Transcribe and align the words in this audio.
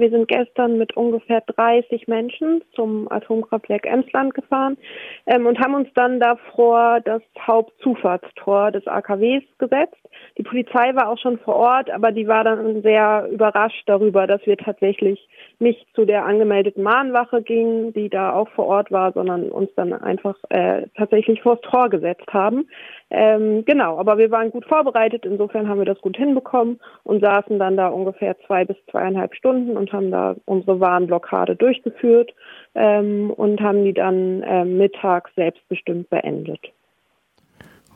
Wir 0.00 0.10
sind 0.10 0.28
gestern 0.28 0.78
mit 0.78 0.96
ungefähr 0.96 1.42
30 1.42 2.08
Menschen 2.08 2.62
zum 2.74 3.10
Atomkraftwerk 3.12 3.86
Emsland 3.86 4.34
gefahren 4.34 4.78
ähm, 5.26 5.46
und 5.46 5.58
haben 5.60 5.74
uns 5.74 5.88
dann 5.94 6.18
davor 6.20 7.00
das 7.04 7.22
Hauptzufahrtstor 7.38 8.72
des 8.72 8.86
AKWs 8.86 9.44
gesetzt. 9.58 9.96
Die 10.38 10.42
Polizei 10.42 10.94
war 10.94 11.08
auch 11.08 11.18
schon 11.18 11.38
vor 11.38 11.56
Ort, 11.56 11.90
aber 11.90 12.12
die 12.12 12.26
war 12.26 12.44
dann 12.44 12.82
sehr 12.82 13.28
überrascht 13.30 13.82
darüber, 13.86 14.26
dass 14.26 14.44
wir 14.46 14.56
tatsächlich 14.56 15.28
nicht 15.58 15.86
zu 15.94 16.06
der 16.06 16.24
angemeldeten 16.24 16.82
Mahnwache 16.82 17.42
gingen, 17.42 17.92
die 17.92 18.08
da 18.08 18.32
auch 18.32 18.48
vor 18.50 18.66
Ort 18.66 18.90
war, 18.90 19.12
sondern 19.12 19.50
uns 19.50 19.70
dann 19.76 19.92
einfach 19.92 20.36
äh, 20.48 20.86
tatsächlich 20.96 21.42
vors 21.42 21.60
Tor 21.60 21.90
gesetzt 21.90 22.32
haben. 22.32 22.66
Ähm, 23.10 23.64
genau, 23.64 23.98
aber 23.98 24.18
wir 24.18 24.30
waren 24.30 24.50
gut 24.50 24.64
vorbereitet, 24.64 25.26
insofern 25.26 25.68
haben 25.68 25.78
wir 25.80 25.84
das 25.84 26.00
gut 26.00 26.16
hinbekommen 26.16 26.80
und 27.02 27.20
saßen 27.20 27.58
dann 27.58 27.76
da 27.76 27.88
ungefähr 27.88 28.38
zwei 28.46 28.64
bis 28.64 28.76
zweieinhalb 28.90 29.34
Stunden 29.34 29.76
und 29.76 29.89
haben 29.92 30.10
da 30.10 30.36
unsere 30.44 30.80
Warnblockade 30.80 31.56
durchgeführt 31.56 32.32
ähm, 32.74 33.30
und 33.30 33.60
haben 33.60 33.84
die 33.84 33.94
dann 33.94 34.42
äh, 34.42 34.64
mittags 34.64 35.30
selbstbestimmt 35.34 36.10
beendet. 36.10 36.60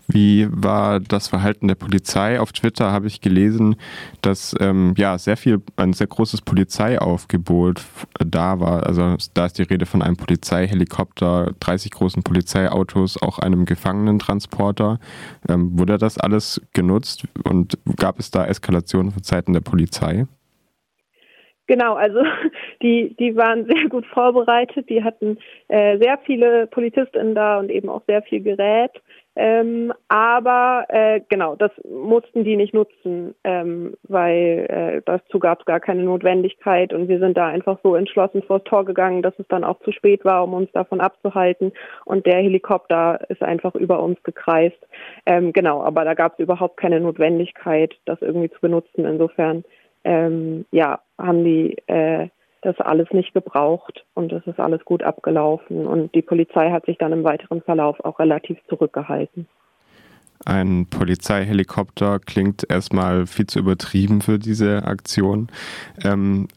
Wie 0.06 0.46
war 0.50 1.00
das 1.00 1.28
Verhalten 1.28 1.68
der 1.68 1.76
Polizei? 1.76 2.38
Auf 2.38 2.52
Twitter 2.52 2.92
habe 2.92 3.06
ich 3.06 3.20
gelesen, 3.20 3.76
dass 4.20 4.54
ähm, 4.60 4.94
ja 4.98 5.16
sehr 5.16 5.36
viel, 5.36 5.62
ein 5.76 5.92
sehr 5.94 6.06
großes 6.06 6.42
Polizeiaufgebot 6.42 7.82
da 8.18 8.60
war. 8.60 8.86
Also 8.86 9.16
da 9.32 9.46
ist 9.46 9.58
die 9.58 9.62
Rede 9.62 9.86
von 9.86 10.02
einem 10.02 10.16
Polizeihelikopter, 10.16 11.52
30 11.60 11.90
großen 11.90 12.22
Polizeiautos, 12.22 13.20
auch 13.22 13.38
einem 13.38 13.64
Gefangenentransporter. 13.64 14.98
Ähm, 15.48 15.78
wurde 15.78 15.96
das 15.96 16.18
alles 16.18 16.60
genutzt 16.74 17.24
und 17.44 17.78
gab 17.96 18.18
es 18.18 18.30
da 18.30 18.44
Eskalationen 18.44 19.10
von 19.10 19.22
Seiten 19.22 19.54
der 19.54 19.60
Polizei? 19.60 20.26
Genau, 21.66 21.94
also 21.94 22.20
die, 22.82 23.14
die 23.18 23.36
waren 23.36 23.66
sehr 23.66 23.88
gut 23.88 24.06
vorbereitet. 24.06 24.88
Die 24.88 25.02
hatten 25.02 25.38
äh, 25.68 25.98
sehr 25.98 26.18
viele 26.24 26.66
PolizistInnen 26.66 27.34
da 27.34 27.58
und 27.58 27.70
eben 27.70 27.88
auch 27.88 28.02
sehr 28.06 28.22
viel 28.22 28.42
Gerät. 28.42 28.92
Ähm, 29.36 29.92
aber 30.06 30.86
äh, 30.90 31.20
genau, 31.28 31.56
das 31.56 31.72
mussten 31.84 32.44
die 32.44 32.54
nicht 32.54 32.72
nutzen, 32.72 33.34
ähm, 33.42 33.94
weil 34.04 34.66
äh, 34.68 35.02
dazu 35.04 35.40
gab 35.40 35.60
es 35.60 35.66
gar 35.66 35.80
keine 35.80 36.04
Notwendigkeit 36.04 36.92
und 36.92 37.08
wir 37.08 37.18
sind 37.18 37.36
da 37.36 37.48
einfach 37.48 37.78
so 37.82 37.96
entschlossen 37.96 38.44
vors 38.44 38.62
Tor 38.62 38.84
gegangen, 38.84 39.22
dass 39.22 39.36
es 39.38 39.48
dann 39.48 39.64
auch 39.64 39.80
zu 39.80 39.90
spät 39.90 40.24
war, 40.24 40.44
um 40.44 40.54
uns 40.54 40.70
davon 40.70 41.00
abzuhalten 41.00 41.72
und 42.04 42.26
der 42.26 42.36
Helikopter 42.36 43.28
ist 43.28 43.42
einfach 43.42 43.74
über 43.74 44.00
uns 44.00 44.22
gekreist. 44.22 44.78
Ähm, 45.26 45.52
genau, 45.52 45.82
aber 45.82 46.04
da 46.04 46.14
gab 46.14 46.34
es 46.34 46.38
überhaupt 46.38 46.76
keine 46.76 47.00
Notwendigkeit, 47.00 47.92
das 48.04 48.22
irgendwie 48.22 48.50
zu 48.50 48.60
benutzen. 48.60 49.04
Insofern 49.04 49.64
ähm, 50.04 50.64
ja, 50.70 51.00
haben 51.18 51.44
die 51.44 51.76
äh, 51.86 52.28
das 52.62 52.78
alles 52.80 53.10
nicht 53.12 53.34
gebraucht 53.34 54.04
und 54.14 54.32
es 54.32 54.46
ist 54.46 54.58
alles 54.58 54.84
gut 54.84 55.02
abgelaufen 55.02 55.86
und 55.86 56.14
die 56.14 56.22
Polizei 56.22 56.70
hat 56.70 56.86
sich 56.86 56.96
dann 56.98 57.12
im 57.12 57.24
weiteren 57.24 57.60
Verlauf 57.62 58.02
auch 58.04 58.18
relativ 58.18 58.58
zurückgehalten. 58.68 59.46
Ein 60.46 60.86
Polizeihelikopter 60.90 62.18
klingt 62.18 62.66
erstmal 62.68 63.26
viel 63.26 63.46
zu 63.46 63.60
übertrieben 63.60 64.20
für 64.20 64.38
diese 64.38 64.84
Aktion. 64.84 65.48
Ähm, 66.02 66.48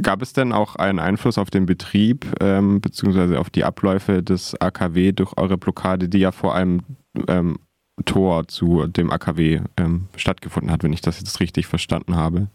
gab 0.00 0.22
es 0.22 0.32
denn 0.32 0.52
auch 0.52 0.76
einen 0.76 0.98
Einfluss 0.98 1.38
auf 1.38 1.50
den 1.50 1.66
Betrieb 1.66 2.26
ähm, 2.40 2.80
bzw. 2.80 3.36
auf 3.36 3.50
die 3.50 3.64
Abläufe 3.64 4.22
des 4.22 4.60
AKW 4.60 5.12
durch 5.12 5.36
eure 5.36 5.56
Blockade, 5.56 6.08
die 6.08 6.18
ja 6.18 6.30
vor 6.30 6.54
einem 6.54 6.82
ähm, 7.26 7.58
Tor 8.04 8.46
zu 8.46 8.86
dem 8.86 9.10
AKW 9.10 9.60
ähm, 9.76 10.08
stattgefunden 10.16 10.70
hat, 10.70 10.84
wenn 10.84 10.92
ich 10.92 11.00
das 11.00 11.18
jetzt 11.18 11.40
richtig 11.40 11.66
verstanden 11.66 12.16
habe? 12.16 12.48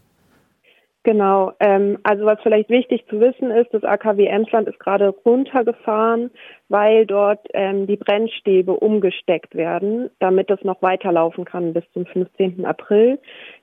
Genau, 1.04 1.52
ähm, 1.58 1.98
also 2.04 2.24
was 2.26 2.38
vielleicht 2.42 2.70
wichtig 2.70 3.04
zu 3.08 3.18
wissen 3.18 3.50
ist, 3.50 3.74
das 3.74 3.82
AKW 3.82 4.24
Emsland 4.26 4.68
ist 4.68 4.78
gerade 4.78 5.08
runtergefahren, 5.08 6.30
weil 6.68 7.06
dort 7.06 7.40
ähm, 7.54 7.88
die 7.88 7.96
Brennstäbe 7.96 8.72
umgesteckt 8.72 9.56
werden, 9.56 10.10
damit 10.20 10.48
es 10.48 10.62
noch 10.62 10.80
weiterlaufen 10.80 11.44
kann 11.44 11.72
bis 11.72 11.82
zum 11.92 12.06
15. 12.06 12.64
April. 12.64 13.18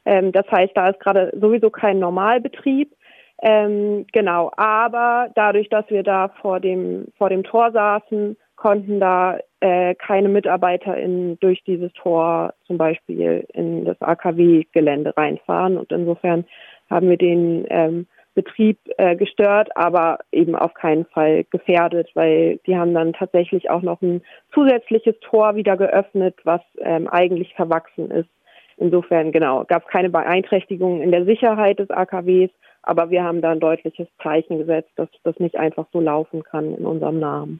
Ähm, 0.05 0.33
das 0.33 0.51
heißt, 0.51 0.75
da 0.75 0.89
ist 0.89 0.99
gerade 0.99 1.31
sowieso 1.39 1.69
kein 1.69 1.99
Normalbetrieb. 1.99 2.93
Ähm, 3.41 4.05
genau, 4.11 4.51
aber 4.57 5.29
dadurch, 5.35 5.69
dass 5.69 5.89
wir 5.89 6.03
da 6.03 6.27
vor 6.41 6.59
dem, 6.59 7.07
vor 7.17 7.29
dem 7.29 7.43
Tor 7.43 7.71
saßen, 7.71 8.35
konnten 8.57 8.99
da 8.99 9.39
äh, 9.61 9.95
keine 9.95 10.27
MitarbeiterInnen 10.27 11.39
durch 11.39 11.63
dieses 11.63 11.93
Tor 11.93 12.53
zum 12.67 12.77
Beispiel 12.77 13.45
in 13.53 13.85
das 13.85 14.01
AKW-Gelände 14.01 15.15
reinfahren. 15.15 15.77
Und 15.77 15.89
insofern 15.93 16.43
haben 16.89 17.09
wir 17.09 17.17
den 17.17 17.65
ähm, 17.69 18.07
Betrieb 18.35 18.77
äh, 18.97 19.15
gestört, 19.15 19.75
aber 19.75 20.19
eben 20.31 20.55
auf 20.55 20.73
keinen 20.73 21.05
Fall 21.05 21.43
gefährdet, 21.51 22.09
weil 22.13 22.59
die 22.65 22.77
haben 22.77 22.93
dann 22.93 23.13
tatsächlich 23.13 23.69
auch 23.69 23.81
noch 23.81 24.01
ein 24.01 24.21
zusätzliches 24.53 25.15
Tor 25.19 25.55
wieder 25.55 25.75
geöffnet, 25.75 26.35
was 26.43 26.61
ähm, 26.79 27.07
eigentlich 27.07 27.53
verwachsen 27.55 28.09
ist. 28.11 28.29
Insofern, 28.77 29.33
genau, 29.33 29.65
gab 29.65 29.83
es 29.83 29.91
keine 29.91 30.09
Beeinträchtigung 30.09 31.01
in 31.01 31.11
der 31.11 31.25
Sicherheit 31.25 31.79
des 31.79 31.89
AKWs, 31.89 32.49
aber 32.81 33.09
wir 33.09 33.23
haben 33.23 33.41
da 33.41 33.51
ein 33.51 33.59
deutliches 33.59 34.07
Zeichen 34.23 34.57
gesetzt, 34.57 34.91
dass 34.95 35.09
das 35.23 35.37
nicht 35.39 35.57
einfach 35.57 35.87
so 35.91 35.99
laufen 35.99 36.43
kann 36.43 36.73
in 36.75 36.85
unserem 36.85 37.19
Namen. 37.19 37.59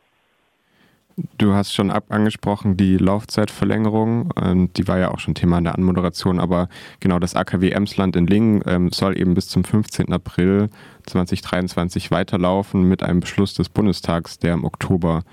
Du 1.37 1.53
hast 1.53 1.73
schon 1.73 1.91
ab 1.91 2.05
angesprochen, 2.09 2.77
die 2.77 2.97
Laufzeitverlängerung, 2.97 4.31
ähm, 4.41 4.73
die 4.73 4.87
war 4.87 4.99
ja 4.99 5.11
auch 5.11 5.19
schon 5.19 5.35
Thema 5.35 5.57
in 5.57 5.65
der 5.65 5.75
Anmoderation, 5.75 6.39
aber 6.39 6.69
genau 6.99 7.19
das 7.19 7.35
AKW 7.35 7.71
Emsland 7.71 8.15
in 8.15 8.27
Lingen 8.27 8.61
ähm, 8.65 8.91
soll 8.91 9.19
eben 9.19 9.33
bis 9.33 9.47
zum 9.47 9.63
15. 9.63 10.13
April 10.13 10.69
2023 11.07 12.11
weiterlaufen 12.11 12.83
mit 12.83 13.03
einem 13.03 13.19
Beschluss 13.19 13.53
des 13.53 13.69
Bundestags, 13.69 14.39
der 14.39 14.53
im 14.53 14.63
Oktober 14.63 15.23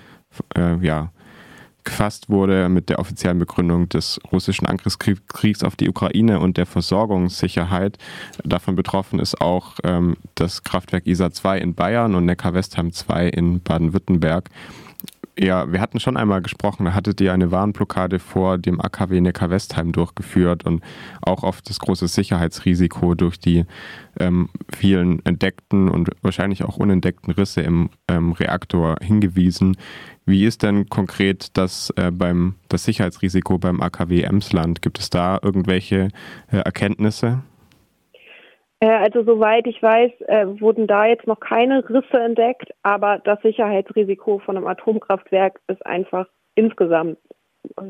äh, 0.56 0.76
ja, 0.84 1.10
gefasst 1.84 2.28
wurde 2.28 2.68
mit 2.68 2.90
der 2.90 2.98
offiziellen 2.98 3.38
Begründung 3.38 3.88
des 3.88 4.20
russischen 4.32 4.66
Angriffskriegs 4.66 5.62
auf 5.62 5.76
die 5.76 5.88
Ukraine 5.88 6.40
und 6.40 6.56
der 6.56 6.66
Versorgungssicherheit. 6.66 7.96
Davon 8.44 8.76
betroffen 8.76 9.18
ist 9.18 9.40
auch 9.40 9.74
ähm, 9.84 10.16
das 10.34 10.64
Kraftwerk 10.64 11.06
ISA 11.06 11.30
2 11.30 11.58
in 11.58 11.74
Bayern 11.74 12.14
und 12.14 12.26
Neckar-Westheim 12.26 12.92
2 12.92 13.28
in 13.28 13.60
Baden-Württemberg. 13.60 14.50
Ja, 15.38 15.70
wir 15.70 15.82
hatten 15.82 16.00
schon 16.00 16.16
einmal 16.16 16.40
gesprochen, 16.40 16.86
da 16.86 16.94
hattet 16.94 17.20
ihr 17.20 17.30
eine 17.30 17.50
Warnblockade 17.50 18.20
vor 18.20 18.56
dem 18.56 18.80
AKW 18.80 19.20
Neckar-Westheim 19.20 19.92
durchgeführt 19.92 20.64
und 20.64 20.82
auch 21.20 21.44
auf 21.44 21.60
das 21.60 21.78
große 21.78 22.08
Sicherheitsrisiko 22.08 23.14
durch 23.14 23.38
die 23.38 23.66
ähm, 24.18 24.48
vielen 24.74 25.22
entdeckten 25.26 25.90
und 25.90 26.08
wahrscheinlich 26.22 26.64
auch 26.64 26.78
unentdeckten 26.78 27.34
Risse 27.34 27.60
im 27.60 27.90
ähm, 28.08 28.32
Reaktor 28.32 28.96
hingewiesen. 29.02 29.76
Wie 30.24 30.46
ist 30.46 30.62
denn 30.62 30.88
konkret 30.88 31.50
das, 31.52 31.90
äh, 31.96 32.10
beim, 32.10 32.54
das 32.70 32.84
Sicherheitsrisiko 32.84 33.58
beim 33.58 33.82
AKW 33.82 34.22
Emsland? 34.22 34.80
Gibt 34.80 34.98
es 34.98 35.10
da 35.10 35.38
irgendwelche 35.42 36.08
äh, 36.50 36.56
Erkenntnisse? 36.56 37.42
Äh, 38.80 38.88
also 38.88 39.22
soweit 39.24 39.66
ich 39.66 39.82
weiß, 39.82 40.12
äh, 40.26 40.60
wurden 40.60 40.86
da 40.86 41.06
jetzt 41.06 41.26
noch 41.26 41.40
keine 41.40 41.88
Risse 41.88 42.20
entdeckt, 42.20 42.72
aber 42.82 43.18
das 43.24 43.40
Sicherheitsrisiko 43.42 44.38
von 44.38 44.56
einem 44.56 44.66
Atomkraftwerk 44.66 45.60
ist 45.68 45.84
einfach 45.86 46.26
insgesamt 46.54 47.18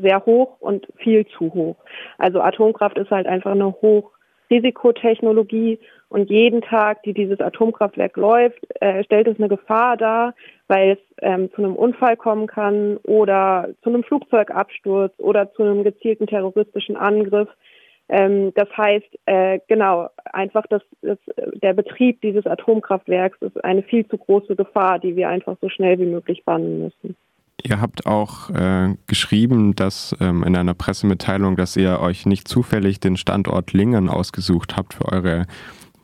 sehr 0.01 0.25
hoch 0.25 0.59
und 0.59 0.87
viel 0.97 1.25
zu 1.27 1.53
hoch. 1.53 1.75
Also 2.17 2.41
Atomkraft 2.41 2.97
ist 2.97 3.11
halt 3.11 3.27
einfach 3.27 3.51
eine 3.51 3.75
Hochrisikotechnologie 3.81 5.79
und 6.09 6.29
jeden 6.29 6.61
Tag, 6.61 7.03
die 7.03 7.13
dieses 7.13 7.39
Atomkraftwerk 7.41 8.17
läuft, 8.17 8.65
äh, 8.81 9.03
stellt 9.03 9.27
es 9.27 9.37
eine 9.37 9.49
Gefahr 9.49 9.97
dar, 9.97 10.33
weil 10.67 10.91
es 10.91 10.99
ähm, 11.21 11.51
zu 11.53 11.61
einem 11.61 11.75
Unfall 11.75 12.15
kommen 12.17 12.47
kann 12.47 12.97
oder 13.03 13.69
zu 13.83 13.89
einem 13.89 14.03
Flugzeugabsturz 14.03 15.13
oder 15.19 15.51
zu 15.53 15.63
einem 15.63 15.83
gezielten 15.83 16.27
terroristischen 16.27 16.95
Angriff. 16.95 17.49
Ähm, 18.09 18.53
das 18.55 18.69
heißt, 18.75 19.07
äh, 19.25 19.59
genau, 19.67 20.09
einfach 20.31 20.65
das, 20.69 20.81
das, 21.01 21.17
der 21.61 21.73
Betrieb 21.73 22.21
dieses 22.21 22.45
Atomkraftwerks 22.45 23.41
ist 23.41 23.63
eine 23.63 23.83
viel 23.83 24.07
zu 24.07 24.17
große 24.17 24.55
Gefahr, 24.55 24.99
die 24.99 25.15
wir 25.15 25.29
einfach 25.29 25.57
so 25.61 25.69
schnell 25.69 25.99
wie 25.99 26.05
möglich 26.05 26.43
bannen 26.45 26.83
müssen. 26.83 27.15
Ihr 27.63 27.81
habt 27.81 28.05
auch 28.05 28.49
äh, 28.51 28.95
geschrieben, 29.07 29.75
dass 29.75 30.15
ähm, 30.21 30.43
in 30.43 30.55
einer 30.55 30.75
Pressemitteilung, 30.75 31.55
dass 31.55 31.75
ihr 31.75 31.99
euch 31.99 32.25
nicht 32.25 32.47
zufällig 32.47 32.99
den 32.99 33.17
Standort 33.17 33.73
Lingen 33.73 34.09
ausgesucht 34.09 34.77
habt 34.77 34.93
für 34.93 35.11
eure 35.11 35.47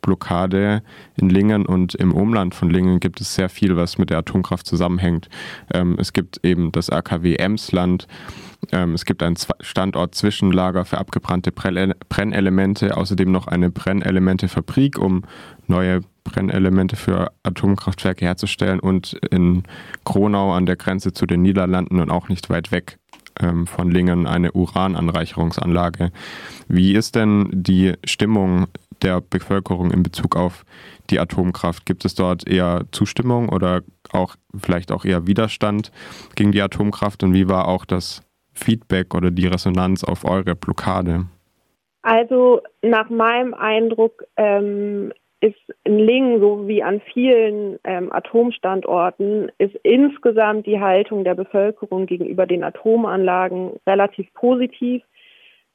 Blockade. 0.03 0.83
In 1.15 1.29
Lingen 1.29 1.65
und 1.65 1.95
im 1.95 2.13
Umland 2.13 2.53
von 2.53 2.69
Lingen 2.69 2.99
gibt 2.99 3.19
es 3.19 3.33
sehr 3.33 3.49
viel, 3.49 3.75
was 3.75 3.97
mit 3.97 4.11
der 4.11 4.19
Atomkraft 4.19 4.67
zusammenhängt. 4.67 5.29
Ähm, 5.73 5.95
es 5.97 6.13
gibt 6.13 6.45
eben 6.45 6.71
das 6.71 6.91
AKW 6.91 7.35
Emsland, 7.37 8.07
ähm, 8.71 8.93
es 8.93 9.05
gibt 9.05 9.23
einen 9.23 9.37
Standort-Zwischenlager 9.59 10.85
für 10.85 10.99
abgebrannte 10.99 11.51
Brennelemente, 11.51 12.95
außerdem 12.95 13.31
noch 13.31 13.47
eine 13.47 13.71
Brennelementefabrik, 13.71 14.99
um 14.99 15.23
neue 15.67 16.01
Brennelemente 16.23 16.95
für 16.95 17.31
Atomkraftwerke 17.43 18.25
herzustellen 18.25 18.79
und 18.79 19.13
in 19.31 19.63
Kronau 20.05 20.53
an 20.53 20.65
der 20.65 20.75
Grenze 20.75 21.13
zu 21.13 21.25
den 21.25 21.41
Niederlanden 21.41 21.99
und 21.99 22.11
auch 22.11 22.29
nicht 22.29 22.49
weit 22.49 22.71
weg 22.71 22.97
ähm, 23.39 23.67
von 23.67 23.91
Lingen 23.91 24.25
eine 24.25 24.51
Urananreicherungsanlage. 24.51 26.11
Wie 26.67 26.93
ist 26.93 27.15
denn 27.15 27.49
die 27.51 27.93
Stimmung 28.05 28.67
der 29.03 29.21
Bevölkerung 29.21 29.91
in 29.91 30.03
Bezug 30.03 30.35
auf 30.35 30.63
die 31.09 31.19
Atomkraft? 31.19 31.85
Gibt 31.85 32.05
es 32.05 32.15
dort 32.15 32.47
eher 32.47 32.85
Zustimmung 32.91 33.49
oder 33.49 33.81
auch 34.11 34.35
vielleicht 34.57 34.91
auch 34.91 35.05
eher 35.05 35.27
Widerstand 35.27 35.91
gegen 36.35 36.51
die 36.51 36.61
Atomkraft? 36.61 37.23
Und 37.23 37.33
wie 37.33 37.49
war 37.49 37.67
auch 37.67 37.85
das 37.85 38.23
Feedback 38.53 39.13
oder 39.13 39.31
die 39.31 39.47
Resonanz 39.47 40.03
auf 40.03 40.25
eure 40.25 40.55
Blockade? 40.55 41.25
Also 42.03 42.61
nach 42.81 43.09
meinem 43.09 43.53
Eindruck 43.53 44.23
ähm, 44.35 45.13
ist 45.43 45.59
in 45.83 45.99
Lingen, 45.99 46.39
so 46.39 46.67
wie 46.67 46.83
an 46.83 47.01
vielen 47.13 47.77
ähm, 47.83 48.11
Atomstandorten, 48.13 49.51
ist 49.57 49.75
insgesamt 49.83 50.65
die 50.65 50.79
Haltung 50.79 51.25
der 51.25 51.35
Bevölkerung 51.35 52.05
gegenüber 52.05 52.45
den 52.45 52.63
Atomanlagen 52.63 53.71
relativ 53.85 54.33
positiv, 54.33 55.03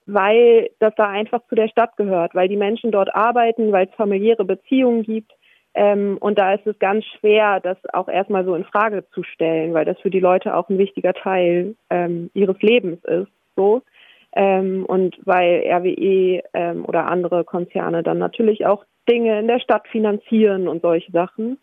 weil 0.08 0.70
das 0.78 0.94
da 0.96 1.06
einfach 1.06 1.42
zu 1.48 1.54
der 1.54 1.68
Stadt 1.68 1.96
gehört, 1.98 2.34
weil 2.34 2.48
die 2.48 2.56
Menschen 2.56 2.90
dort 2.90 3.14
arbeiten, 3.14 3.72
weil 3.72 3.88
es 3.88 3.94
familiäre 3.94 4.46
Beziehungen 4.46 5.02
gibt. 5.02 5.30
Ähm, 5.74 6.16
und 6.18 6.38
da 6.38 6.54
ist 6.54 6.66
es 6.66 6.78
ganz 6.78 7.04
schwer, 7.04 7.60
das 7.60 7.76
auch 7.92 8.08
erstmal 8.08 8.46
so 8.46 8.54
in 8.54 8.64
Frage 8.64 9.04
zu 9.10 9.22
stellen, 9.22 9.74
weil 9.74 9.84
das 9.84 10.00
für 10.00 10.08
die 10.08 10.18
Leute 10.18 10.56
auch 10.56 10.70
ein 10.70 10.78
wichtiger 10.78 11.12
Teil 11.12 11.74
ähm, 11.90 12.30
ihres 12.32 12.60
Lebens 12.62 13.04
ist. 13.04 13.30
So. 13.54 13.82
Ähm, 14.34 14.86
und 14.86 15.14
weil 15.26 15.62
RWE 15.66 16.42
ähm, 16.54 16.86
oder 16.86 17.10
andere 17.10 17.44
Konzerne 17.44 18.02
dann 18.02 18.18
natürlich 18.18 18.64
auch 18.64 18.84
Dinge 19.10 19.38
in 19.38 19.46
der 19.46 19.60
Stadt 19.60 19.86
finanzieren 19.88 20.68
und 20.68 20.80
solche 20.80 21.12
Sachen. 21.12 21.58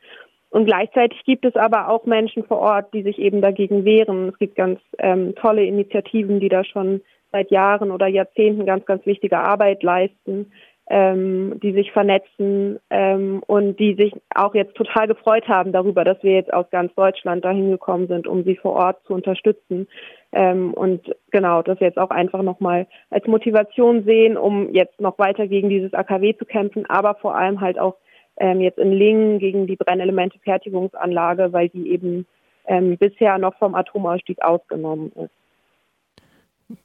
Und 0.52 0.66
gleichzeitig 0.66 1.24
gibt 1.26 1.46
es 1.46 1.56
aber 1.56 1.90
auch 1.90 2.06
Menschen 2.06 2.44
vor 2.44 2.60
Ort, 2.60 2.94
die 2.94 3.02
sich 3.02 3.18
eben 3.18 3.42
dagegen 3.42 3.86
wehren. 3.86 4.30
Es 4.30 4.38
gibt 4.38 4.56
ganz 4.56 4.80
ähm, 5.00 5.34
tolle 5.36 5.66
Initiativen, 5.66 6.40
die 6.40 6.50
da 6.50 6.64
schon 6.64 7.02
seit 7.36 7.52
Jahren 7.52 7.92
oder 7.92 8.08
Jahrzehnten 8.08 8.66
ganz, 8.66 8.86
ganz 8.86 9.06
wichtige 9.06 9.38
Arbeit 9.38 9.84
leisten, 9.84 10.54
ähm, 10.88 11.60
die 11.62 11.74
sich 11.74 11.92
vernetzen 11.92 12.80
ähm, 12.90 13.44
und 13.46 13.78
die 13.78 13.96
sich 13.96 14.14
auch 14.34 14.56
jetzt 14.56 14.76
total 14.76 15.08
gefreut 15.08 15.46
haben 15.50 15.74
darüber, 15.74 16.06
dass 16.06 16.22
wir 16.24 16.32
jetzt 16.32 16.54
aus 16.54 16.70
ganz 16.70 16.96
Deutschland 16.96 17.44
dahin 17.44 17.72
gekommen 17.72 18.08
sind, 18.08 18.26
um 18.26 18.46
sie 18.46 18.56
vor 18.56 18.74
Ort 18.74 19.04
zu 19.06 19.14
unterstützen. 19.14 19.88
Ähm, 20.32 20.74
und 20.74 21.14
genau, 21.32 21.62
das 21.62 21.80
jetzt 21.82 21.98
auch 21.98 22.10
einfach 22.10 22.42
nochmal 22.42 22.88
als 23.10 23.28
Motivation 23.28 24.06
sehen, 24.06 24.38
um 24.38 24.74
jetzt 24.74 25.02
noch 25.02 25.20
weiter 25.20 25.48
gegen 25.48 25.68
dieses 25.70 25.94
AKW 25.94 26.38
zu 26.38 26.46
kämpfen, 26.46 26.86
aber 26.88 27.16
vor 27.16 27.36
allem 27.36 27.60
halt 27.60 27.78
auch 27.80 27.98
ähm, 28.38 28.62
jetzt 28.62 28.80
in 28.80 28.94
Lingen 28.94 29.40
gegen 29.40 29.68
die 29.68 29.76
Brennelemente-Fertigungsanlage, 29.76 31.52
weil 31.52 31.68
die 31.68 31.92
eben 31.92 32.28
ähm, 32.66 32.98
bisher 32.98 33.38
noch 33.40 33.56
vom 33.56 33.76
Atomausstieg 33.76 34.42
ausgenommen 34.42 35.12
ist. 35.16 35.45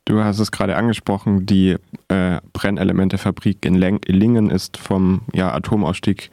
Du 0.04 0.22
hast 0.22 0.38
es 0.38 0.52
gerade 0.52 0.76
angesprochen, 0.76 1.46
die 1.46 1.76
äh, 2.08 2.40
Brennelementefabrik 2.52 3.64
in 3.64 3.74
Lingen 3.74 4.50
ist 4.50 4.76
vom 4.76 5.22
ja, 5.32 5.52
Atomausstieg 5.54 6.30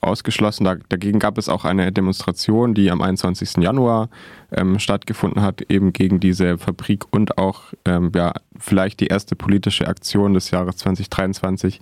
ausgeschlossen. 0.00 0.64
Da, 0.64 0.76
dagegen 0.88 1.18
gab 1.18 1.38
es 1.38 1.48
auch 1.48 1.64
eine 1.64 1.92
Demonstration, 1.92 2.74
die 2.74 2.90
am 2.90 3.00
21. 3.00 3.58
Januar 3.58 4.08
ähm, 4.52 4.78
stattgefunden 4.78 5.42
hat, 5.42 5.62
eben 5.62 5.92
gegen 5.92 6.20
diese 6.20 6.58
Fabrik 6.58 7.04
und 7.10 7.38
auch 7.38 7.72
ähm, 7.84 8.12
ja, 8.14 8.32
vielleicht 8.58 9.00
die 9.00 9.08
erste 9.08 9.36
politische 9.36 9.86
Aktion 9.86 10.34
des 10.34 10.50
Jahres 10.50 10.76
2023, 10.78 11.80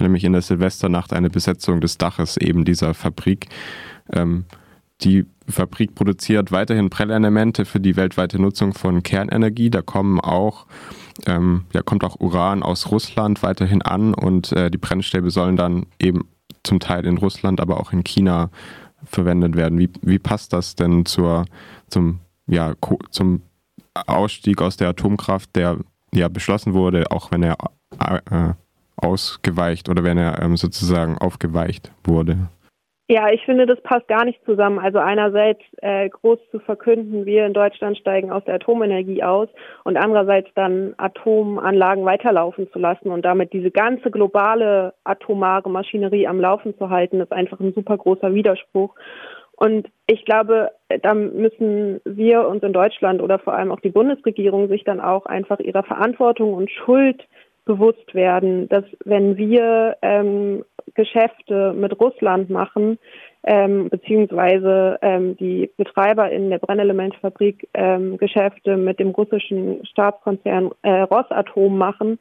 nämlich 0.00 0.24
in 0.24 0.32
der 0.32 0.42
Silvesternacht 0.42 1.12
eine 1.12 1.30
Besetzung 1.30 1.80
des 1.80 1.98
Daches 1.98 2.36
eben 2.36 2.64
dieser 2.64 2.94
Fabrik. 2.94 3.48
Ähm, 4.12 4.44
die 5.02 5.26
Fabrik 5.48 5.94
produziert 5.94 6.52
weiterhin 6.52 6.90
Prellelemente 6.90 7.64
für 7.64 7.80
die 7.80 7.96
weltweite 7.96 8.40
Nutzung 8.40 8.72
von 8.72 9.02
Kernenergie. 9.02 9.70
Da 9.70 9.82
kommen 9.82 10.20
auch, 10.20 10.66
ähm, 11.26 11.66
da 11.72 11.82
kommt 11.82 12.02
auch 12.02 12.18
Uran 12.18 12.62
aus 12.62 12.90
Russland 12.90 13.42
weiterhin 13.42 13.82
an 13.82 14.14
und 14.14 14.52
äh, 14.52 14.70
die 14.70 14.78
Brennstäbe 14.78 15.30
sollen 15.30 15.56
dann 15.56 15.86
eben 16.00 16.28
zum 16.62 16.80
Teil 16.80 17.06
in 17.06 17.18
Russland, 17.18 17.60
aber 17.60 17.78
auch 17.78 17.92
in 17.92 18.04
China 18.04 18.50
verwendet 19.04 19.56
werden. 19.56 19.78
Wie, 19.78 19.90
wie 20.02 20.18
passt 20.18 20.52
das 20.52 20.74
denn 20.74 21.06
zur, 21.06 21.44
zum, 21.88 22.20
ja, 22.46 22.74
zum 23.10 23.42
Ausstieg 24.06 24.60
aus 24.60 24.76
der 24.76 24.88
Atomkraft, 24.88 25.54
der 25.54 25.78
ja 26.12 26.28
beschlossen 26.28 26.74
wurde, 26.74 27.10
auch 27.10 27.30
wenn 27.30 27.42
er 27.42 27.56
äh, 27.98 28.54
ausgeweicht 28.96 29.88
oder 29.88 30.02
wenn 30.02 30.18
er 30.18 30.42
ähm, 30.42 30.56
sozusagen 30.56 31.18
aufgeweicht 31.18 31.92
wurde? 32.02 32.48
Ja, 33.08 33.30
ich 33.30 33.44
finde, 33.44 33.66
das 33.66 33.80
passt 33.82 34.08
gar 34.08 34.24
nicht 34.24 34.44
zusammen. 34.44 34.80
Also 34.80 34.98
einerseits 34.98 35.60
äh, 35.76 36.08
groß 36.08 36.40
zu 36.50 36.58
verkünden, 36.58 37.24
wir 37.24 37.46
in 37.46 37.52
Deutschland 37.52 37.96
steigen 37.96 38.32
aus 38.32 38.44
der 38.44 38.56
Atomenergie 38.56 39.22
aus 39.22 39.48
und 39.84 39.96
andererseits 39.96 40.48
dann 40.56 40.94
Atomanlagen 40.96 42.04
weiterlaufen 42.04 42.68
zu 42.72 42.80
lassen 42.80 43.10
und 43.10 43.24
damit 43.24 43.52
diese 43.52 43.70
ganze 43.70 44.10
globale 44.10 44.92
atomare 45.04 45.70
Maschinerie 45.70 46.26
am 46.26 46.40
Laufen 46.40 46.76
zu 46.78 46.90
halten, 46.90 47.20
ist 47.20 47.30
einfach 47.30 47.60
ein 47.60 47.74
super 47.74 47.96
großer 47.96 48.34
Widerspruch. 48.34 48.96
Und 49.52 49.88
ich 50.08 50.24
glaube, 50.24 50.70
da 51.02 51.14
müssen 51.14 52.00
wir 52.04 52.46
uns 52.48 52.64
in 52.64 52.72
Deutschland 52.72 53.22
oder 53.22 53.38
vor 53.38 53.54
allem 53.54 53.70
auch 53.70 53.80
die 53.80 53.90
Bundesregierung 53.90 54.68
sich 54.68 54.82
dann 54.82 55.00
auch 55.00 55.26
einfach 55.26 55.60
ihrer 55.60 55.84
Verantwortung 55.84 56.54
und 56.54 56.70
Schuld 56.72 57.24
bewusst 57.66 58.14
werden, 58.14 58.68
dass 58.68 58.84
wenn 59.04 59.36
wir 59.36 59.96
ähm, 60.00 60.64
Geschäfte 60.94 61.74
mit 61.74 62.00
Russland 62.00 62.48
machen, 62.48 62.98
ähm, 63.44 63.88
beziehungsweise 63.90 64.98
ähm, 65.02 65.36
die 65.36 65.70
Betreiber 65.76 66.30
in 66.30 66.50
der 66.50 66.58
Brennelementfabrik 66.58 67.68
ähm, 67.74 68.16
Geschäfte 68.16 68.76
mit 68.76 68.98
dem 68.98 69.10
russischen 69.10 69.84
Staatskonzern 69.86 70.70
äh, 70.82 71.02
Rosatom 71.02 71.76
machen, 71.76 72.18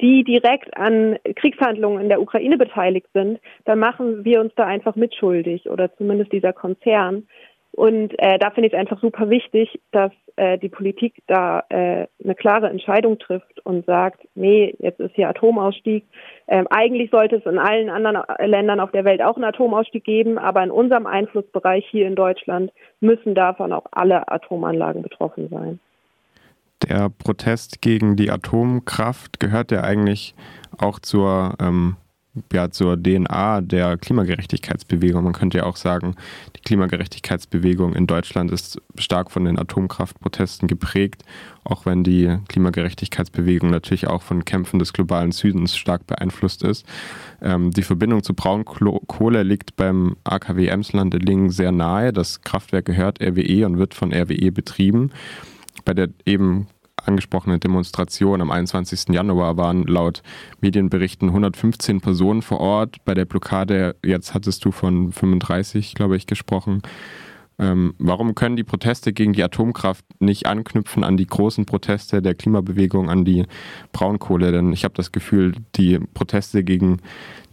die 0.00 0.22
direkt 0.22 0.76
an 0.76 1.18
Kriegshandlungen 1.34 2.02
in 2.02 2.08
der 2.08 2.20
Ukraine 2.20 2.56
beteiligt 2.56 3.08
sind, 3.12 3.40
dann 3.64 3.80
machen 3.80 4.24
wir 4.24 4.40
uns 4.40 4.52
da 4.54 4.66
einfach 4.66 4.94
mitschuldig 4.94 5.68
oder 5.68 5.92
zumindest 5.96 6.32
dieser 6.32 6.52
Konzern. 6.52 7.26
Und 7.72 8.16
äh, 8.18 8.38
da 8.38 8.50
finde 8.50 8.68
ich 8.68 8.72
es 8.72 8.78
einfach 8.78 9.00
super 9.00 9.30
wichtig, 9.30 9.80
dass 9.90 10.12
äh, 10.38 10.58
die 10.58 10.68
Politik 10.68 11.22
da 11.26 11.64
äh, 11.68 12.06
eine 12.22 12.34
klare 12.34 12.70
Entscheidung 12.70 13.18
trifft 13.18 13.60
und 13.64 13.84
sagt, 13.86 14.26
nee, 14.34 14.74
jetzt 14.78 15.00
ist 15.00 15.14
hier 15.14 15.28
Atomausstieg. 15.28 16.04
Ähm, 16.46 16.66
eigentlich 16.70 17.10
sollte 17.10 17.36
es 17.36 17.46
in 17.46 17.58
allen 17.58 17.90
anderen 17.90 18.22
Ländern 18.48 18.80
auf 18.80 18.92
der 18.92 19.04
Welt 19.04 19.20
auch 19.20 19.36
einen 19.36 19.44
Atomausstieg 19.44 20.04
geben, 20.04 20.38
aber 20.38 20.62
in 20.62 20.70
unserem 20.70 21.06
Einflussbereich 21.06 21.84
hier 21.90 22.06
in 22.06 22.14
Deutschland 22.14 22.72
müssen 23.00 23.34
davon 23.34 23.72
auch 23.72 23.86
alle 23.90 24.28
Atomanlagen 24.30 25.02
betroffen 25.02 25.48
sein. 25.48 25.80
Der 26.88 27.10
Protest 27.10 27.82
gegen 27.82 28.14
die 28.14 28.30
Atomkraft 28.30 29.40
gehört 29.40 29.72
ja 29.72 29.82
eigentlich 29.82 30.34
auch 30.78 31.00
zur 31.00 31.54
ähm, 31.60 31.96
ja, 32.52 32.70
zur 32.70 32.96
DNA 32.96 33.60
der 33.60 33.96
Klimagerechtigkeitsbewegung. 33.96 35.24
Man 35.24 35.32
könnte 35.32 35.58
ja 35.58 35.64
auch 35.64 35.76
sagen, 35.76 36.14
die 36.56 36.60
Klimagerechtigkeitsbewegung 36.60 37.94
in 37.94 38.06
Deutschland 38.06 38.50
ist 38.50 38.80
stark 38.98 39.30
von 39.30 39.44
den 39.44 39.58
Atomkraftprotesten 39.58 40.68
geprägt, 40.68 41.24
auch 41.64 41.86
wenn 41.86 42.04
die 42.04 42.38
Klimagerechtigkeitsbewegung 42.48 43.70
natürlich 43.70 44.06
auch 44.06 44.22
von 44.22 44.44
Kämpfen 44.44 44.78
des 44.78 44.92
globalen 44.92 45.32
Südens 45.32 45.76
stark 45.76 46.06
beeinflusst 46.06 46.62
ist. 46.62 46.86
Ähm, 47.42 47.70
die 47.70 47.82
Verbindung 47.82 48.22
zu 48.22 48.34
Braunkohle 48.34 49.42
liegt 49.42 49.76
beim 49.76 50.16
AKW 50.24 50.66
Emsland 50.66 51.14
in 51.14 51.20
Lingen 51.20 51.50
sehr 51.50 51.72
nahe. 51.72 52.12
Das 52.12 52.42
Kraftwerk 52.42 52.86
gehört 52.86 53.20
RWE 53.20 53.66
und 53.66 53.78
wird 53.78 53.94
von 53.94 54.12
RWE 54.12 54.52
betrieben. 54.52 55.10
Bei 55.84 55.94
der 55.94 56.08
eben 56.26 56.66
angesprochene 57.06 57.58
Demonstration 57.58 58.40
am 58.40 58.50
21. 58.50 59.08
Januar 59.10 59.56
waren 59.56 59.84
laut 59.84 60.22
Medienberichten 60.60 61.28
115 61.28 62.00
Personen 62.00 62.42
vor 62.42 62.60
Ort. 62.60 62.96
Bei 63.04 63.14
der 63.14 63.24
Blockade, 63.24 63.96
jetzt 64.04 64.34
hattest 64.34 64.64
du 64.64 64.72
von 64.72 65.12
35, 65.12 65.94
glaube 65.94 66.16
ich, 66.16 66.26
gesprochen. 66.26 66.82
Ähm, 67.60 67.94
warum 67.98 68.34
können 68.34 68.56
die 68.56 68.64
Proteste 68.64 69.12
gegen 69.12 69.32
die 69.32 69.42
Atomkraft 69.42 70.04
nicht 70.20 70.46
anknüpfen 70.46 71.02
an 71.02 71.16
die 71.16 71.26
großen 71.26 71.66
Proteste 71.66 72.22
der 72.22 72.34
Klimabewegung, 72.34 73.10
an 73.10 73.24
die 73.24 73.46
Braunkohle? 73.92 74.52
Denn 74.52 74.72
ich 74.72 74.84
habe 74.84 74.94
das 74.94 75.10
Gefühl, 75.10 75.54
die 75.74 75.98
Proteste 75.98 76.62
gegen 76.62 76.98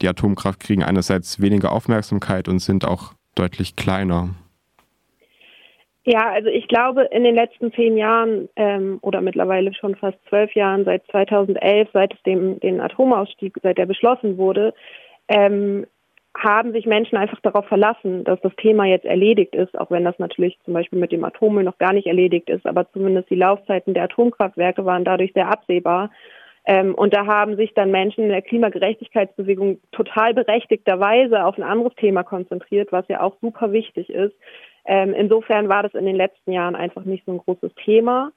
die 0.02 0.08
Atomkraft 0.08 0.60
kriegen 0.60 0.84
einerseits 0.84 1.42
weniger 1.42 1.72
Aufmerksamkeit 1.72 2.48
und 2.48 2.60
sind 2.60 2.86
auch 2.86 3.14
deutlich 3.34 3.76
kleiner. 3.76 4.30
Ja, 6.08 6.32
also 6.32 6.50
ich 6.50 6.68
glaube, 6.68 7.04
in 7.12 7.24
den 7.24 7.34
letzten 7.34 7.74
zehn 7.74 7.98
Jahren 7.98 8.48
ähm, 8.56 9.00
oder 9.02 9.22
mittlerweile 9.22 9.74
schon 9.74 9.96
fast 9.96 10.18
zwölf 10.30 10.54
Jahren, 10.54 10.86
seit 10.86 11.04
2011, 11.08 11.90
seit 11.94 12.14
es 12.14 12.22
dem 12.24 12.60
den 12.60 12.80
Atomausstieg, 12.80 13.58
seit 13.64 13.80
der 13.80 13.88
beschlossen 13.88 14.38
wurde, 14.38 14.76
ähm, 15.28 15.88
haben 16.38 16.74
sich 16.74 16.86
Menschen 16.86 17.18
einfach 17.18 17.40
darauf 17.42 17.66
verlassen, 17.66 18.24
dass 18.24 18.40
das 18.42 18.56
Thema 18.58 18.86
jetzt 18.86 19.06
erledigt 19.06 19.56
ist, 19.56 19.76
auch 19.80 19.90
wenn 19.90 20.04
das 20.04 20.20
natürlich 20.20 20.60
zum 20.64 20.76
Beispiel 20.76 21.00
mit 21.00 21.12
dem 21.12 21.24
Atommüll 21.24 21.64
noch 21.64 21.80
gar 21.80 21.94
nicht 21.94 22.06
erledigt 22.06 22.50
ist, 22.52 22.68
aber 22.68 22.92
zumindest 22.92 23.32
die 23.32 23.36
Laufzeiten 23.36 23.96
der 23.96 24.04
Atomkraftwerke 24.04 24.86
waren 24.86 25.06
dadurch 25.06 25.34
sehr 25.34 25.48
absehbar. 25.48 26.12
Ähm, 26.68 26.94
und 26.94 27.16
da 27.16 27.26
haben 27.26 27.56
sich 27.56 27.74
dann 27.74 27.90
Menschen 27.90 28.26
in 28.26 28.30
der 28.30 28.44
Klimagerechtigkeitsbewegung 28.44 29.80
total 29.92 30.36
berechtigterweise 30.36 31.46
auf 31.46 31.58
ein 31.58 31.64
anderes 31.64 31.96
Thema 31.96 32.24
konzentriert, 32.24 32.92
was 32.92 33.08
ja 33.08 33.22
auch 33.22 33.38
super 33.42 33.72
wichtig 33.72 34.10
ist, 34.10 34.36
ähm, 34.86 35.14
insofern 35.14 35.70
war 35.70 35.84
das 35.84 35.94
in 35.94 36.06
den 36.06 36.16
letzten 36.16 36.52
Jahren 36.52 36.76
einfach 36.76 37.04
nicht 37.06 37.26
so 37.26 37.32
ein 37.34 37.40
großes 37.40 37.74
Thema. 37.84 38.32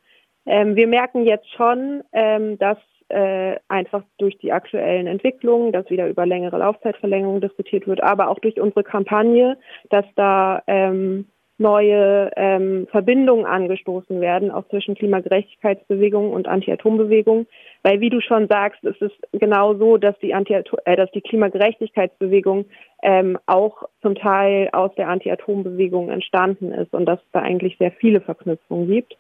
Ähm, 0.47 0.77
wir 0.77 0.87
merken 0.87 1.25
jetzt 1.27 1.51
schon, 1.55 2.03
ähm, 2.13 2.59
dass 2.59 2.79
äh, 3.09 3.57
einfach 3.69 4.03
durch 4.19 4.37
die 4.39 4.53
aktuellen 4.53 5.07
Entwicklungen, 5.07 5.73
dass 5.73 5.89
wieder 5.91 6.09
über 6.09 6.27
längere 6.27 6.59
Laufzeitverlängerungen 6.59 7.41
diskutiert 7.41 7.87
wird, 7.87 8.03
aber 8.03 8.29
auch 8.29 8.39
durch 8.39 8.61
unsere 8.61 8.85
Kampagne, 8.85 9.59
dass 9.91 10.05
da 10.15 10.63
ähm, 10.67 11.27
neue 11.59 12.31
ähm, 12.37 12.87
Verbindungen 12.91 13.45
angestoßen 13.45 14.21
werden, 14.21 14.51
auch 14.51 14.67
zwischen 14.69 14.95
Klimagerechtigkeitsbewegung 14.95 16.33
und 16.33 16.47
Anti-Atom-Bewegung. 16.47 17.47
Weil 17.83 18.01
wie 18.01 18.11
du 18.11 18.21
schon 18.21 18.49
sagst, 18.49 18.83
ist 18.85 19.03
es 19.03 19.13
genau 19.33 19.75
so, 19.75 19.97
dass 19.97 20.19
die, 20.21 20.35
Anti 20.35 20.55
äh, 20.55 20.97
dass 20.97 21.11
die 21.13 21.21
Klimagerechtigkeitsbewegung 21.21 22.67
ähm, 23.03 23.39
auch 23.47 23.89
zum 24.03 24.15
Teil 24.15 24.69
aus 24.73 24.95
der 24.97 25.09
Anti-Atom-Bewegung 25.09 26.11
entstanden 26.11 26.73
ist 26.73 26.93
und 26.95 27.07
dass 27.07 27.21
es 27.21 27.31
da 27.33 27.41
eigentlich 27.41 27.77
sehr 27.79 27.93
viele 27.93 28.21
Verknüpfungen 28.21 28.89
gibt. 28.89 29.17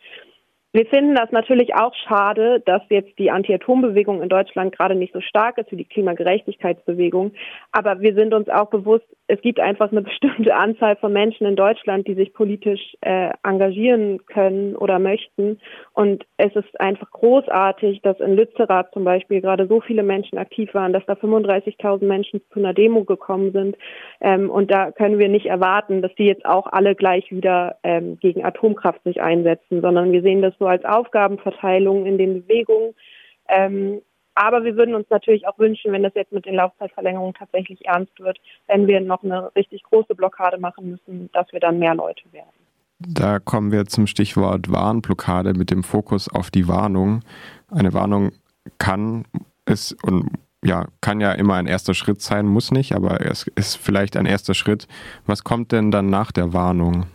Wir 0.73 0.85
finden 0.85 1.15
das 1.15 1.33
natürlich 1.33 1.75
auch 1.75 1.95
schade, 2.07 2.61
dass 2.67 2.83
jetzt 2.91 3.19
die 3.19 3.31
Anti-Atom-Bewegung 3.31 4.23
in 4.23 4.29
Deutschland 4.29 4.77
gerade 4.77 4.95
nicht 4.95 5.15
so 5.15 5.23
stark 5.23 5.57
ist 5.57 5.73
wie 5.73 5.77
die 5.77 5.87
Klimagerechtigkeitsbewegung. 5.87 7.33
Aber 7.73 8.01
wir 8.01 8.15
sind 8.15 8.35
uns 8.35 8.51
auch 8.51 8.69
bewusst, 8.69 9.07
es 9.29 9.41
gibt 9.41 9.61
einfach 9.61 9.91
eine 9.91 10.03
bestimmte 10.09 10.55
Anzahl 10.55 10.97
von 10.97 11.11
Menschen 11.11 11.47
in 11.47 11.57
Deutschland, 11.57 12.07
die 12.07 12.13
sich 12.13 12.35
politisch 12.35 12.97
äh, 13.01 13.31
engagieren 13.43 14.27
können 14.27 14.77
oder 14.77 14.99
möchten. 14.99 15.59
Und 15.95 16.27
es 16.37 16.55
ist 16.55 16.79
einfach 16.79 17.11
großartig, 17.13 18.03
dass 18.03 18.21
in 18.21 18.37
Lützerath 18.37 18.93
zum 18.93 19.05
Beispiel 19.05 19.41
gerade 19.41 19.69
so 19.69 19.81
viele 19.81 20.03
Menschen 20.03 20.37
aktiv 20.37 20.75
waren, 20.75 20.93
dass 20.93 21.07
da 21.07 21.15
35.000 21.15 22.05
Menschen 22.05 22.43
zu 22.53 22.59
einer 22.59 22.75
Demo 22.75 23.05
gekommen 23.05 23.53
sind. 23.53 23.79
Ähm, 24.21 24.51
und 24.51 24.71
da 24.71 24.91
können 24.91 25.19
wir 25.19 25.31
nicht 25.31 25.47
erwarten, 25.47 26.03
dass 26.03 26.15
die 26.17 26.27
jetzt 26.27 26.45
auch 26.45 26.67
alle 26.67 26.95
gleich 26.95 27.31
wieder 27.31 27.77
ähm, 27.85 28.19
gegen 28.21 28.45
Atomkraft 28.45 29.03
sich 29.05 29.23
einsetzen, 29.23 29.81
sondern 29.81 30.13
wir 30.13 30.21
sehen 30.21 30.43
das 30.43 30.58
so 30.59 30.67
als 30.67 30.85
Aufgabenverteilung 30.85 32.07
in 32.07 32.19
den 32.19 32.43
Bewegungen. 32.43 32.95
Ähm, 33.49 34.03
aber 34.35 34.63
wir 34.63 34.77
würden 34.77 34.95
uns 34.95 35.11
natürlich 35.11 35.49
auch 35.49 35.59
wünschen, 35.59 35.91
wenn 35.91 36.05
das 36.05 36.15
jetzt 36.15 36.33
mit 36.33 36.47
den 36.47 36.55
Laufzeitverlängerungen 36.55 37.35
tatsächlich 37.35 37.85
ernst 37.87 38.21
wird, 38.21 38.39
wenn 38.69 38.87
wir 38.87 39.01
noch 39.01 39.25
eine 39.25 39.51
richtig 39.57 39.83
große 39.83 40.15
Blockade 40.15 40.59
machen 40.59 40.91
müssen, 40.91 41.29
dass 41.33 41.53
wir 41.53 41.59
dann 41.59 41.81
mehr 41.81 41.95
Leute 41.95 42.23
werden. 42.31 42.47
Da 43.01 43.39
kommen 43.41 43.73
wir 43.73 43.87
zum 43.87 44.07
Stichwort 44.07 44.71
Warnblockade 44.71 45.55
mit 45.55 45.71
dem 45.71 45.83
Fokus 45.83 46.29
auf 46.29 46.51
die 46.51 46.69
Warnung. 46.69 47.23
Eine 47.71 47.93
Warnung 47.95 48.33
kann 48.79 49.25
es 49.65 49.93
und 50.05 50.31
ja, 50.65 50.87
kann 51.01 51.21
ja 51.21 51.33
immer 51.33 51.55
ein 51.55 51.67
erster 51.67 51.95
Schritt 51.95 52.21
sein, 52.21 52.47
muss 52.47 52.71
nicht, 52.73 52.95
aber 52.95 53.21
es 53.21 53.47
ist 53.55 53.77
vielleicht 53.77 54.17
ein 54.17 54.27
erster 54.27 54.55
Schritt. 54.55 54.89
Was 55.27 55.45
kommt 55.45 55.73
denn 55.73 55.91
dann 55.91 56.11
nach 56.11 56.33
der 56.33 56.53
Warnung? 56.53 57.07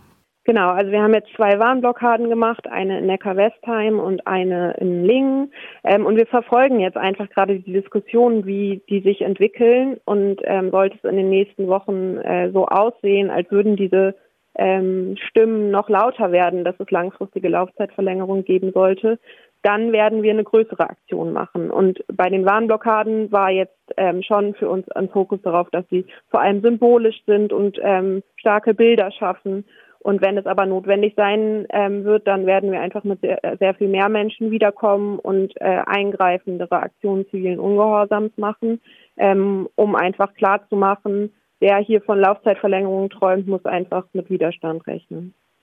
Genau, 0.45 0.71
also 0.71 0.91
wir 0.91 1.01
haben 1.01 1.13
jetzt 1.13 1.33
zwei 1.35 1.57
Warnblockaden 1.57 2.29
gemacht, 2.29 2.67
eine 2.67 2.99
in 2.99 3.05
Neckar-Westheim 3.05 3.97
und 3.97 4.27
eine 4.27 4.73
in 4.73 5.05
Lingen. 5.05 5.53
Ähm, 5.85 6.05
und 6.05 6.17
wir 6.17 6.27
verfolgen 6.27 6.81
jetzt 6.81 6.97
einfach 6.97 7.29
gerade 7.29 7.59
die 7.59 7.71
Diskussionen, 7.71 8.45
wie 8.45 8.81
die 8.89 8.99
sich 8.99 9.21
entwickeln. 9.21 10.01
Und 10.03 10.41
ähm, 10.43 10.69
sollte 10.71 10.97
es 11.01 11.09
in 11.09 11.15
den 11.15 11.29
nächsten 11.29 11.67
Wochen 11.67 12.17
äh, 12.17 12.51
so 12.51 12.65
aussehen, 12.65 13.29
als 13.29 13.49
würden 13.51 13.77
diese 13.77 14.15
ähm, 14.55 15.15
Stimmen 15.29 15.71
noch 15.71 15.87
lauter 15.87 16.33
werden, 16.33 16.65
dass 16.65 16.75
es 16.77 16.91
langfristige 16.91 17.47
Laufzeitverlängerung 17.47 18.43
geben 18.43 18.71
sollte, 18.73 19.19
dann 19.63 19.93
werden 19.93 20.23
wir 20.23 20.31
eine 20.31 20.43
größere 20.43 20.89
Aktion 20.89 21.31
machen. 21.31 21.71
Und 21.71 22.03
bei 22.13 22.29
den 22.29 22.45
Warnblockaden 22.45 23.31
war 23.31 23.49
jetzt 23.49 23.79
ähm, 23.95 24.21
schon 24.21 24.55
für 24.55 24.69
uns 24.69 24.89
ein 24.91 25.07
Fokus 25.07 25.41
darauf, 25.41 25.69
dass 25.69 25.85
sie 25.89 26.05
vor 26.29 26.41
allem 26.41 26.61
symbolisch 26.61 27.23
sind 27.25 27.53
und 27.53 27.79
ähm, 27.81 28.23
starke 28.35 28.73
Bilder 28.73 29.09
schaffen 29.11 29.63
und 30.03 30.21
wenn 30.21 30.37
es 30.37 30.45
aber 30.45 30.65
notwendig 30.65 31.13
sein 31.15 31.65
ähm, 31.69 32.03
wird, 32.03 32.27
dann 32.27 32.45
werden 32.45 32.71
wir 32.71 32.81
einfach 32.81 33.03
mit 33.03 33.21
sehr, 33.21 33.39
sehr 33.57 33.73
viel 33.73 33.87
mehr 33.87 34.09
Menschen 34.09 34.51
wiederkommen 34.51 35.17
und 35.17 35.53
äh, 35.61 35.81
eingreifendere 35.85 36.75
Aktionen 36.75 37.25
zivilen 37.29 37.59
Ungehorsams 37.59 38.37
machen, 38.37 38.81
ähm, 39.17 39.69
um 39.75 39.95
einfach 39.95 40.33
klarzumachen, 40.33 41.33
wer 41.59 41.77
hier 41.77 42.01
von 42.01 42.19
Laufzeitverlängerungen 42.19 43.09
träumt, 43.09 43.47
muss 43.47 43.65
einfach 43.65 44.05
mit 44.11 44.29
Widerstand 44.29 44.85
rechnen. 44.87 45.33